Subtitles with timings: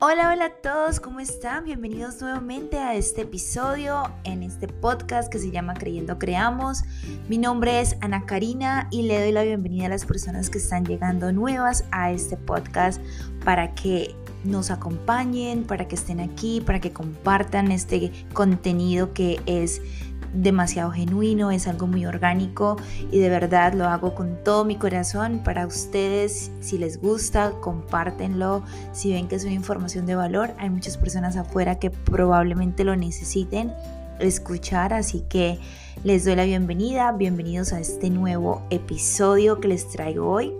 [0.00, 1.64] Hola, hola a todos, ¿cómo están?
[1.64, 6.84] Bienvenidos nuevamente a este episodio en este podcast que se llama Creyendo Creamos.
[7.28, 10.84] Mi nombre es Ana Karina y le doy la bienvenida a las personas que están
[10.86, 13.02] llegando nuevas a este podcast
[13.44, 14.14] para que
[14.44, 19.82] nos acompañen, para que estén aquí, para que compartan este contenido que es
[20.32, 22.76] demasiado genuino, es algo muy orgánico
[23.10, 26.50] y de verdad lo hago con todo mi corazón para ustedes.
[26.60, 28.62] Si les gusta, compártenlo.
[28.92, 32.96] Si ven que es una información de valor, hay muchas personas afuera que probablemente lo
[32.96, 33.72] necesiten
[34.20, 35.58] escuchar, así que
[36.04, 37.12] les doy la bienvenida.
[37.12, 40.52] Bienvenidos a este nuevo episodio que les traigo hoy.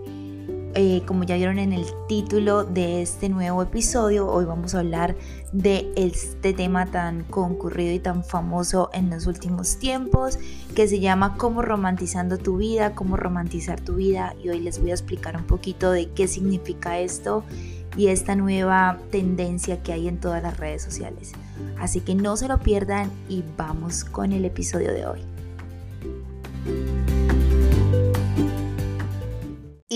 [0.75, 5.15] Eh, como ya vieron en el título de este nuevo episodio, hoy vamos a hablar
[5.51, 10.37] de este tema tan concurrido y tan famoso en los últimos tiempos,
[10.75, 14.35] que se llama Cómo romantizando tu vida, cómo romantizar tu vida.
[14.43, 17.43] Y hoy les voy a explicar un poquito de qué significa esto
[17.97, 21.31] y esta nueva tendencia que hay en todas las redes sociales.
[21.79, 25.21] Así que no se lo pierdan y vamos con el episodio de hoy.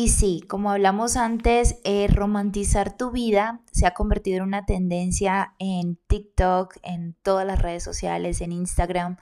[0.03, 5.55] Y sí, como hablamos antes, eh, romantizar tu vida se ha convertido en una tendencia
[5.59, 9.15] en TikTok, en todas las redes sociales, en Instagram,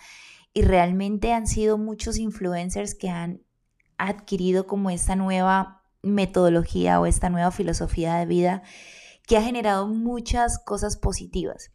[0.56, 3.44] y realmente han sido muchos influencers que han
[4.00, 8.64] adquirido como esta nueva metodología o esta nueva filosofía de vida
[9.28, 11.70] que ha generado muchas cosas positivas.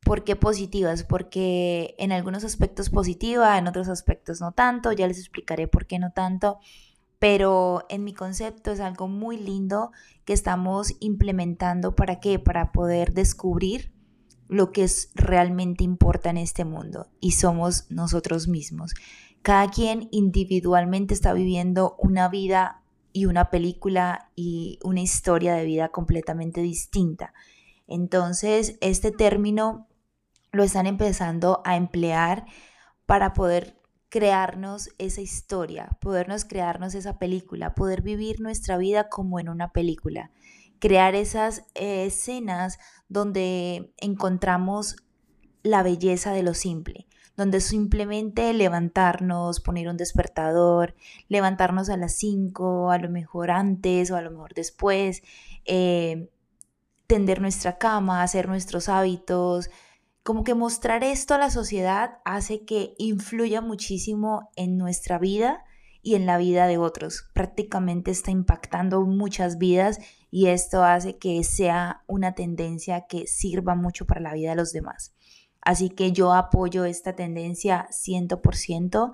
[0.00, 1.04] ¿Por qué positivas?
[1.04, 5.98] Porque en algunos aspectos positiva, en otros aspectos no tanto, ya les explicaré por qué
[5.98, 6.60] no tanto
[7.18, 9.90] pero en mi concepto es algo muy lindo
[10.24, 12.38] que estamos implementando para qué?
[12.38, 13.92] Para poder descubrir
[14.48, 18.94] lo que es realmente importa en este mundo y somos nosotros mismos.
[19.42, 25.88] Cada quien individualmente está viviendo una vida y una película y una historia de vida
[25.90, 27.34] completamente distinta.
[27.86, 29.88] Entonces, este término
[30.52, 32.46] lo están empezando a emplear
[33.06, 33.77] para poder
[34.08, 40.30] crearnos esa historia, podernos crearnos esa película, poder vivir nuestra vida como en una película,
[40.78, 44.96] crear esas escenas donde encontramos
[45.62, 50.94] la belleza de lo simple, donde simplemente levantarnos, poner un despertador,
[51.28, 55.22] levantarnos a las 5, a lo mejor antes o a lo mejor después,
[55.66, 56.30] eh,
[57.06, 59.70] tender nuestra cama, hacer nuestros hábitos,
[60.22, 65.64] como que mostrar esto a la sociedad hace que influya muchísimo en nuestra vida
[66.02, 67.28] y en la vida de otros.
[67.34, 69.98] Prácticamente está impactando muchas vidas
[70.30, 74.72] y esto hace que sea una tendencia que sirva mucho para la vida de los
[74.72, 75.14] demás.
[75.60, 79.12] Así que yo apoyo esta tendencia 100%.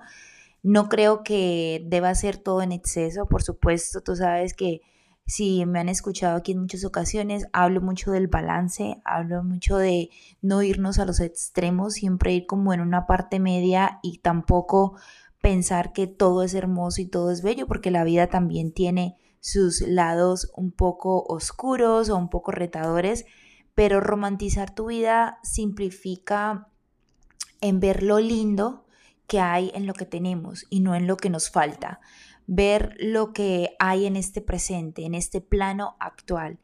[0.63, 4.81] No creo que deba ser todo en exceso, por supuesto, tú sabes que
[5.27, 10.09] si me han escuchado aquí en muchas ocasiones, hablo mucho del balance, hablo mucho de
[10.41, 14.97] no irnos a los extremos, siempre ir como en una parte media y tampoco
[15.41, 19.81] pensar que todo es hermoso y todo es bello, porque la vida también tiene sus
[19.81, 23.25] lados un poco oscuros o un poco retadores,
[23.73, 26.67] pero romantizar tu vida simplifica
[27.61, 28.85] en ver lo lindo
[29.27, 31.99] que hay en lo que tenemos y no en lo que nos falta
[32.47, 36.59] ver lo que hay en este presente, en este plano actual,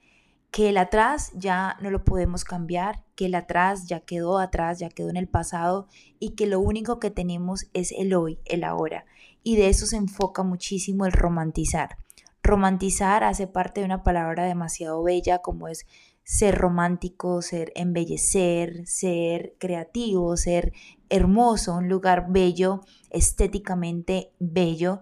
[0.52, 4.90] que el atrás ya no lo podemos cambiar, que el atrás ya quedó atrás, ya
[4.90, 5.88] quedó en el pasado
[6.20, 9.06] y que lo único que tenemos es el hoy, el ahora.
[9.44, 11.98] Y de eso se enfoca muchísimo el romantizar.
[12.44, 15.86] Romantizar hace parte de una palabra demasiado bella como es
[16.24, 20.74] ser romántico, ser embellecer, ser creativo, ser
[21.10, 25.00] hermoso, un lugar bello, estéticamente bello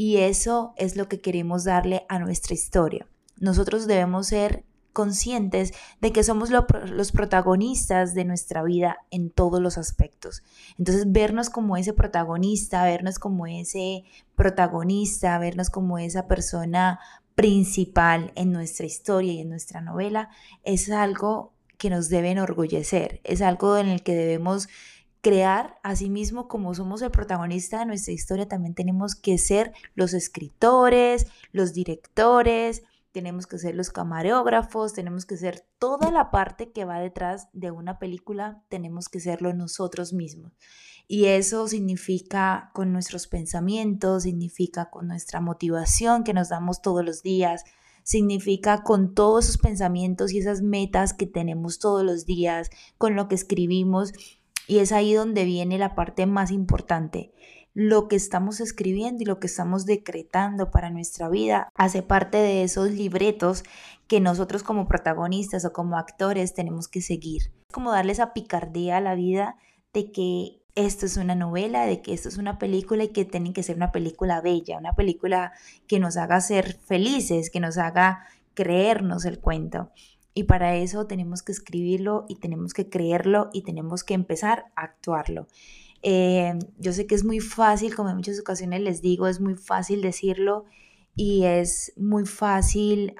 [0.00, 3.06] y eso es lo que queremos darle a nuestra historia.
[3.38, 9.76] Nosotros debemos ser conscientes de que somos los protagonistas de nuestra vida en todos los
[9.76, 10.42] aspectos.
[10.78, 14.04] Entonces, vernos como ese protagonista, vernos como ese
[14.36, 16.98] protagonista, vernos como esa persona
[17.34, 20.30] principal en nuestra historia y en nuestra novela,
[20.64, 24.66] es algo que nos debe enorgullecer, es algo en el que debemos
[25.20, 25.78] crear,
[26.08, 31.72] mismo como somos el protagonista de nuestra historia, también tenemos que ser los escritores, los
[31.72, 32.82] directores,
[33.12, 37.70] tenemos que ser los camarógrafos, tenemos que ser toda la parte que va detrás de
[37.70, 40.52] una película, tenemos que serlo nosotros mismos.
[41.08, 47.22] Y eso significa con nuestros pensamientos, significa con nuestra motivación que nos damos todos los
[47.22, 47.64] días,
[48.04, 53.26] significa con todos esos pensamientos y esas metas que tenemos todos los días, con lo
[53.26, 54.12] que escribimos
[54.70, 57.32] y es ahí donde viene la parte más importante.
[57.72, 62.64] lo que estamos escribiendo y lo que estamos decretando para nuestra vida hace parte de
[62.64, 63.62] esos libretos
[64.08, 67.42] que nosotros como protagonistas o como actores tenemos que seguir.
[67.68, 69.56] Es como darle esa picardía a la vida
[69.92, 73.52] de que esto es una novela, de que esto es una película y que tiene
[73.52, 75.52] que ser una película bella, una película
[75.86, 78.24] que nos haga ser felices, que nos haga
[78.54, 79.90] creernos el cuento.
[80.40, 84.84] Y para eso tenemos que escribirlo y tenemos que creerlo y tenemos que empezar a
[84.84, 85.48] actuarlo.
[86.02, 89.54] Eh, yo sé que es muy fácil, como en muchas ocasiones les digo, es muy
[89.54, 90.64] fácil decirlo
[91.14, 93.14] y es muy fácil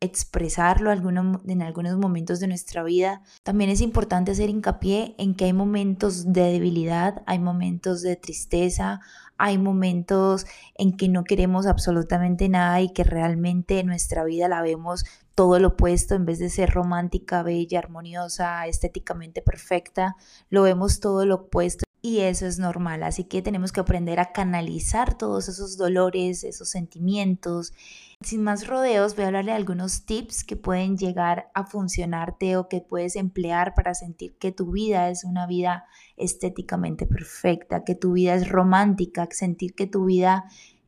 [0.00, 3.22] expresarlo en algunos momentos de nuestra vida.
[3.42, 9.00] También es importante hacer hincapié en que hay momentos de debilidad, hay momentos de tristeza,
[9.38, 15.06] hay momentos en que no queremos absolutamente nada y que realmente nuestra vida la vemos
[15.34, 20.16] todo lo opuesto, en vez de ser romántica, bella, armoniosa, estéticamente perfecta,
[20.48, 23.02] lo vemos todo lo opuesto y eso es normal.
[23.02, 27.72] Así que tenemos que aprender a canalizar todos esos dolores, esos sentimientos.
[28.20, 32.68] Sin más rodeos, voy a hablarle de algunos tips que pueden llegar a funcionarte o
[32.68, 35.86] que puedes emplear para sentir que tu vida es una vida
[36.18, 40.44] estéticamente perfecta, que tu vida es romántica, sentir que tu vida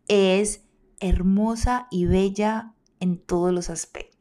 [0.09, 0.65] es
[1.01, 4.16] hermosa y bella en todos los aspectos.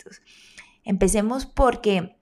[0.83, 2.17] Empecemos porque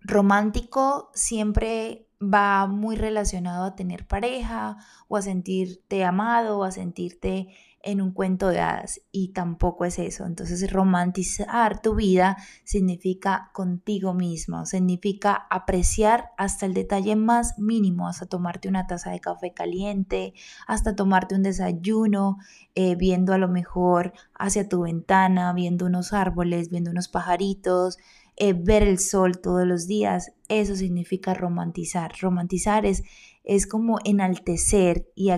[0.00, 4.76] romántico siempre va muy relacionado a tener pareja
[5.08, 7.48] o a sentirte amado o a sentirte
[7.82, 10.24] en un cuento de hadas y tampoco es eso.
[10.24, 18.26] Entonces romantizar tu vida significa contigo mismo, significa apreciar hasta el detalle más mínimo, hasta
[18.26, 20.34] tomarte una taza de café caliente,
[20.66, 22.38] hasta tomarte un desayuno,
[22.74, 27.98] eh, viendo a lo mejor hacia tu ventana, viendo unos árboles, viendo unos pajaritos,
[28.36, 32.12] eh, ver el sol todos los días, eso significa romantizar.
[32.20, 33.02] Romantizar es,
[33.44, 35.30] es como enaltecer y,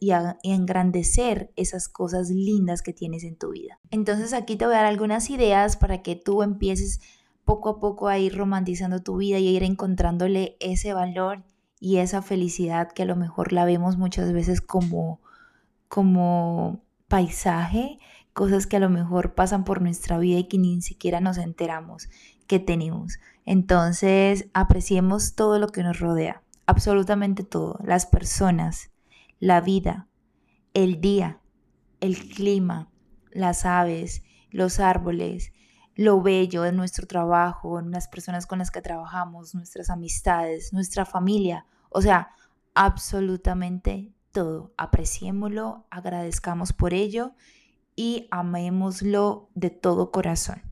[0.00, 0.10] y,
[0.42, 3.78] engrandecer esas cosas lindas que tienes en tu vida.
[3.90, 7.00] Entonces aquí te voy a dar algunas ideas para que tú empieces
[7.44, 11.44] poco a poco a ir romantizando tu vida y a ir encontrándole ese valor
[11.80, 15.20] y esa felicidad que a lo mejor la vemos muchas veces como,
[15.88, 17.98] como paisaje,
[18.32, 22.08] cosas que a lo mejor pasan por nuestra vida y que ni siquiera nos enteramos
[22.46, 23.18] que tenemos.
[23.44, 28.90] Entonces, apreciemos todo lo que nos rodea, absolutamente todo, las personas,
[29.38, 30.08] la vida,
[30.74, 31.40] el día,
[32.00, 32.90] el clima,
[33.30, 35.52] las aves, los árboles,
[35.94, 41.66] lo bello de nuestro trabajo, las personas con las que trabajamos, nuestras amistades, nuestra familia,
[41.90, 42.30] o sea,
[42.74, 44.72] absolutamente todo.
[44.78, 47.34] Apreciémoslo, agradezcamos por ello
[47.94, 50.71] y amémoslo de todo corazón.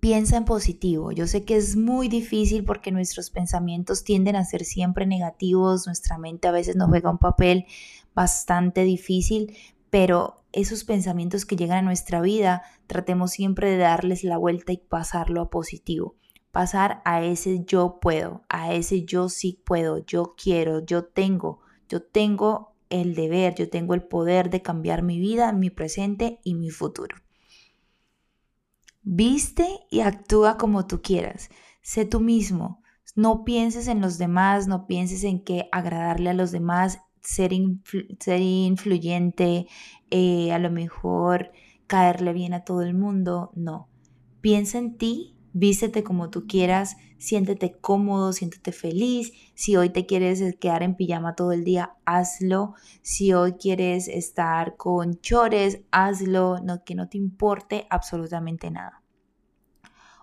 [0.00, 1.12] Piensa en positivo.
[1.12, 6.16] Yo sé que es muy difícil porque nuestros pensamientos tienden a ser siempre negativos, nuestra
[6.16, 7.66] mente a veces nos juega un papel
[8.14, 9.54] bastante difícil,
[9.90, 14.78] pero esos pensamientos que llegan a nuestra vida, tratemos siempre de darles la vuelta y
[14.78, 16.16] pasarlo a positivo.
[16.50, 21.60] Pasar a ese yo puedo, a ese yo sí puedo, yo quiero, yo tengo,
[21.90, 26.54] yo tengo el deber, yo tengo el poder de cambiar mi vida, mi presente y
[26.54, 27.16] mi futuro.
[29.12, 31.50] Viste y actúa como tú quieras.
[31.82, 32.80] Sé tú mismo.
[33.16, 37.50] No pienses en los demás, no pienses en que agradarle a los demás, ser,
[38.20, 39.66] ser influyente,
[40.10, 41.50] eh, a lo mejor
[41.88, 43.50] caerle bien a todo el mundo.
[43.56, 43.88] No.
[44.40, 49.32] Piensa en ti, vístete como tú quieras, siéntete cómodo, siéntete feliz.
[49.54, 52.74] Si hoy te quieres quedar en pijama todo el día, hazlo.
[53.02, 56.60] Si hoy quieres estar con chores, hazlo.
[56.60, 58.99] No, que no te importe absolutamente nada.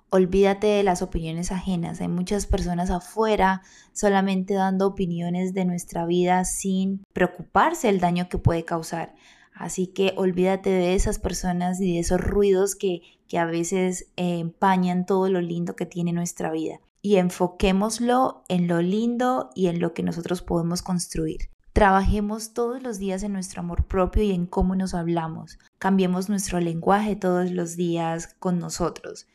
[0.10, 2.00] Olvídate de las opiniones ajenas.
[2.00, 3.62] Hay muchas personas afuera
[3.92, 9.16] solamente dando opiniones de nuestra vida sin preocuparse del daño que puede causar.
[9.54, 14.40] Así que olvídate de esas personas y de esos ruidos que, que a veces eh,
[14.40, 16.80] empañan todo lo lindo que tiene nuestra vida.
[17.02, 21.50] Y enfoquémoslo en lo lindo y en lo que nosotros podemos construir.
[21.74, 25.60] Trabajemos todos los días en nuestro amor propio y en cómo nos hablamos.
[25.80, 29.28] Cambiemos nuestro lenguaje todos los días con nosotros.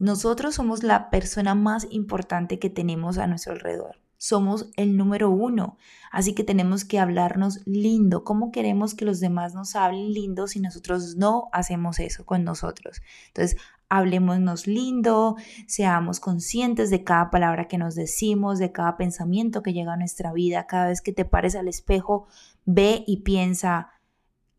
[0.00, 4.00] Nosotros somos la persona más importante que tenemos a nuestro alrededor.
[4.16, 5.78] Somos el número uno,
[6.10, 8.24] así que tenemos que hablarnos lindo.
[8.24, 13.00] ¿Cómo queremos que los demás nos hablen lindo si nosotros no hacemos eso con nosotros?
[13.28, 19.72] Entonces, hablemosnos lindo, seamos conscientes de cada palabra que nos decimos, de cada pensamiento que
[19.72, 20.66] llega a nuestra vida.
[20.66, 22.26] Cada vez que te pares al espejo,
[22.64, 23.92] ve y piensa,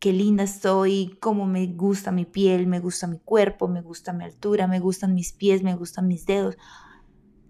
[0.00, 4.24] qué linda estoy, cómo me gusta mi piel, me gusta mi cuerpo, me gusta mi
[4.24, 6.56] altura, me gustan mis pies, me gustan mis dedos.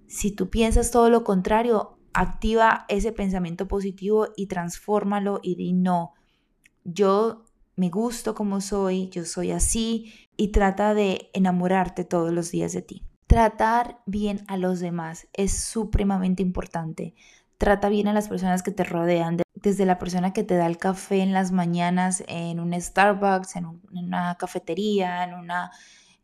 [0.08, 6.14] Si tú piensas todo lo contrario, activa ese pensamiento positivo y transfórmalo y di no,
[6.82, 7.44] yo
[7.76, 12.82] me gusto como soy, yo soy así y trata de enamorarte todos los días de
[12.82, 13.04] ti.
[13.28, 17.14] Tratar bien a los demás es supremamente importante.
[17.58, 20.78] Trata bien a las personas que te rodean, desde la persona que te da el
[20.78, 25.70] café en las mañanas en un Starbucks, en, una cafetería, en una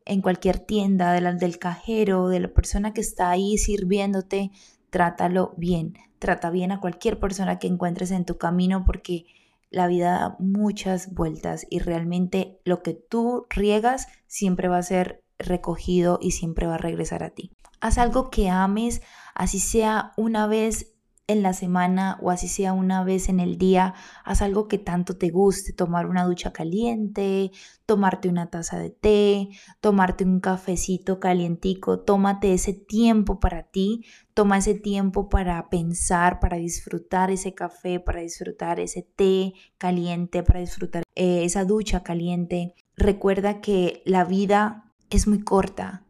[0.05, 4.53] en cualquier tienda, del cajero, de la persona que está ahí sirviéndote,
[4.91, 5.95] trátalo bien.
[6.21, 9.27] Trata bien a cualquier persona que encuentres en tu camino porque
[9.71, 15.25] la vida da muchas vueltas y realmente lo que tú riegas siempre va a ser
[15.39, 17.51] recogido y siempre va a regresar a ti.
[17.81, 19.03] Haz algo que ames,
[19.35, 20.96] así sea una vez
[21.29, 25.17] en la semana o así sea una vez en el día, haz algo que tanto
[25.17, 27.51] te guste, tomar una ducha caliente,
[27.85, 29.49] tomarte una taza de té,
[29.81, 34.05] tomarte un cafecito calientico, tómate ese tiempo para ti,
[34.35, 40.61] toma ese tiempo para pensar, para disfrutar ese café, para disfrutar ese té caliente, para
[40.61, 42.75] disfrutar eh, esa ducha caliente.
[42.97, 46.06] Recuerda que la vida es muy corta,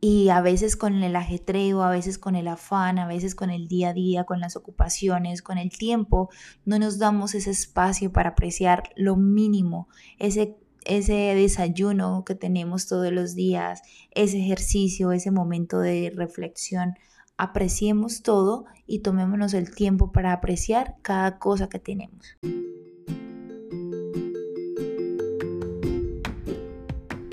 [0.00, 3.66] y a veces con el ajetreo, a veces con el afán, a veces con el
[3.66, 6.30] día a día, con las ocupaciones, con el tiempo,
[6.64, 9.88] no nos damos ese espacio para apreciar lo mínimo,
[10.18, 16.94] ese, ese desayuno que tenemos todos los días, ese ejercicio, ese momento de reflexión.
[17.36, 22.36] Apreciemos todo y tomémonos el tiempo para apreciar cada cosa que tenemos.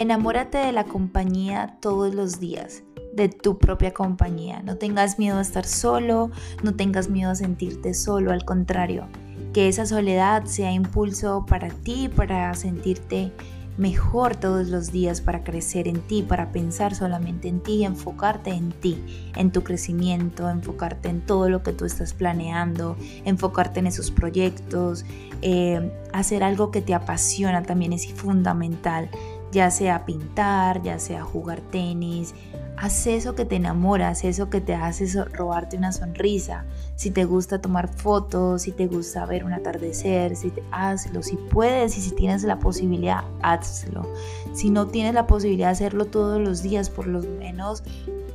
[0.06, 2.84] Enamórate de la compañía todos los días,
[3.16, 4.62] de tu propia compañía.
[4.62, 6.30] No tengas miedo a estar solo,
[6.62, 9.08] no tengas miedo a sentirte solo, al contrario,
[9.52, 13.32] que esa soledad sea impulso para ti, para sentirte
[13.78, 18.72] mejor todos los días, para crecer en ti, para pensar solamente en ti, enfocarte en
[18.74, 19.04] ti,
[19.36, 22.96] en tu crecimiento, enfocarte en todo lo que tú estás planeando,
[23.26, 25.04] enfocarte en esos proyectos,
[25.42, 29.10] eh, hacer algo que te apasiona también es fundamental
[29.56, 32.36] ya sea pintar, ya sea jugar tenis,
[32.76, 36.66] haz eso que te enamora, haz eso que te hace robarte una sonrisa.
[36.98, 41.98] Si te gusta tomar fotos, si te gusta ver un atardecer, si hazlo, si puedes
[41.98, 44.06] y si tienes la posibilidad, hazlo.
[44.54, 47.82] Si no tienes la posibilidad de hacerlo todos los días, por lo menos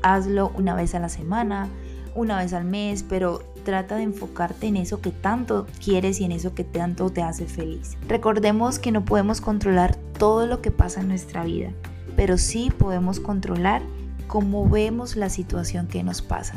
[0.01, 1.69] hazlo una vez a la semana,
[2.15, 6.33] una vez al mes, pero trata de enfocarte en eso que tanto quieres y en
[6.33, 7.97] eso que tanto te hace feliz.
[8.09, 11.73] Recordemos que no podemos controlar todo lo que pasa en nuestra vida,
[12.17, 13.83] pero sí podemos controlar
[14.27, 16.57] cómo vemos la situación que nos pasa.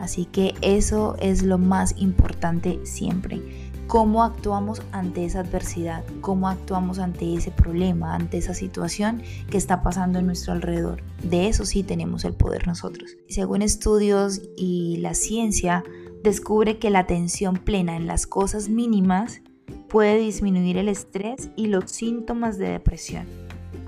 [0.00, 3.40] Así que eso es lo más importante siempre
[3.86, 9.82] cómo actuamos ante esa adversidad, cómo actuamos ante ese problema, ante esa situación que está
[9.82, 11.02] pasando en nuestro alrededor.
[11.22, 13.16] De eso sí tenemos el poder nosotros.
[13.28, 15.84] Según estudios y la ciencia,
[16.24, 19.42] descubre que la atención plena en las cosas mínimas
[19.88, 23.26] puede disminuir el estrés y los síntomas de depresión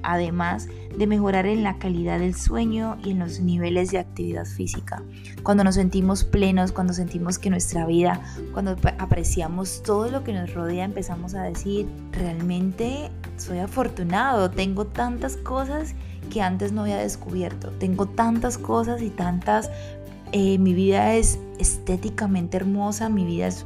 [0.07, 5.03] además de mejorar en la calidad del sueño y en los niveles de actividad física.
[5.43, 8.21] Cuando nos sentimos plenos, cuando sentimos que nuestra vida,
[8.53, 15.37] cuando apreciamos todo lo que nos rodea, empezamos a decir, realmente soy afortunado, tengo tantas
[15.37, 15.95] cosas
[16.33, 19.71] que antes no había descubierto, tengo tantas cosas y tantas,
[20.33, 23.65] eh, mi vida es estéticamente hermosa, mi vida es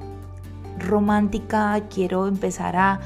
[0.79, 3.00] romántica, quiero empezar a,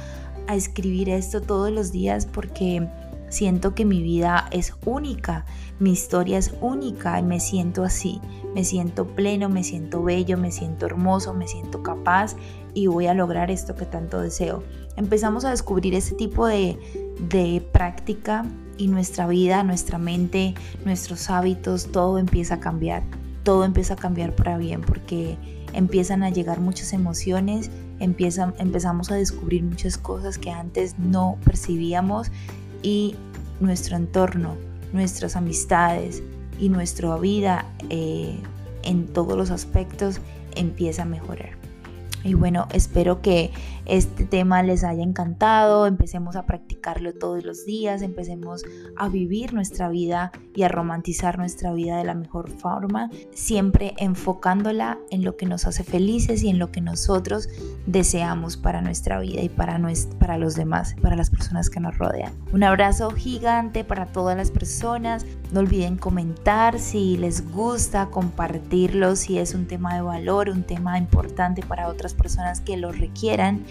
[0.53, 2.87] escribir esto todos los días porque
[3.35, 5.45] Siento que mi vida es única,
[5.81, 8.21] mi historia es única y me siento así.
[8.55, 12.37] Me siento pleno, me siento bello, me siento hermoso, me siento capaz
[12.75, 14.63] y voy a lograr esto que tanto deseo.
[14.97, 18.45] Empezamos a descubrir ese tipo de práctica
[18.79, 23.03] y nuestra vida, nuestra mente, nuestros hábitos, todo empieza a cambiar.
[23.45, 25.37] Todo empieza a cambiar para bien porque
[25.73, 27.71] empiezan a llegar muchas emociones,
[28.01, 32.33] empezamos a descubrir muchas cosas que antes no percibíamos
[32.83, 33.15] y
[33.61, 34.57] nuestro entorno,
[34.93, 36.23] nuestras amistades
[36.59, 38.37] y nuestra vida eh,
[38.83, 40.21] en todos los aspectos
[40.57, 41.51] empieza a mejorar.
[42.25, 43.53] Y bueno, espero que
[43.87, 48.65] este tema les haya encantado, empecemos a practicarlo todos los días, empecemos
[48.97, 54.99] a vivir nuestra vida y a romantizar nuestra vida de la mejor forma, siempre enfocándola
[55.11, 57.49] en lo que nos hace felices y en lo que nosotros
[57.87, 59.81] deseamos para nuestra vida y para,
[60.19, 62.33] para los demás, para las personas que nos rodean.
[62.53, 69.39] Un abrazo gigante para todas las personas, no olviden comentar si les gusta, compartirlo, si
[69.39, 73.65] es un tema de valor, un tema importante para otras personas que lo requieran.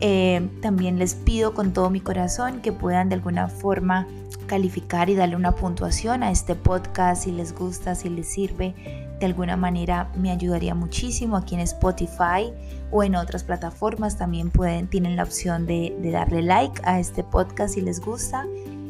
[0.00, 4.06] Eh, también les pido con todo mi corazón que puedan de alguna forma
[4.46, 8.74] calificar y darle una puntuación a este podcast si les gusta, si les sirve.
[9.20, 12.50] de alguna manera me ayudaría muchísimo aquí en Spotify
[12.90, 17.22] o en otras plataformas también pueden tienen la opción de, de darle like a este
[17.22, 18.46] podcast si les gusta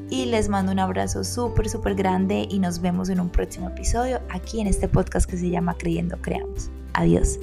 [0.09, 4.21] y les mando un abrazo súper súper grande y nos vemos en un próximo episodio
[4.29, 6.71] aquí en este podcast que se llama Creyendo Creamos.
[6.95, 7.38] Adiós.